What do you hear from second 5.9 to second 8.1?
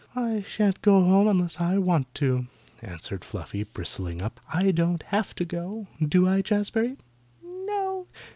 do I, Jazbury?" "No.